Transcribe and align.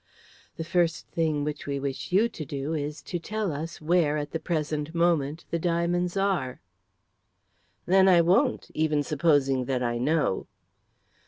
The 0.57 0.63
first 0.63 1.05
thing 1.09 1.43
which 1.43 1.67
we 1.67 1.79
wish 1.79 2.11
you 2.11 2.27
to 2.27 2.43
do 2.43 2.73
is 2.73 3.03
to 3.03 3.19
tell 3.19 3.51
us 3.51 3.79
where, 3.79 4.17
at 4.17 4.31
the 4.31 4.39
present 4.39 4.95
moment, 4.95 5.45
the 5.51 5.59
diamonds 5.59 6.17
are?" 6.17 6.59
"Then 7.85 8.07
I 8.07 8.21
won't, 8.21 8.71
even 8.73 9.03
supposing 9.03 9.65
that 9.65 9.83
I 9.83 9.99
know!" 9.99 10.47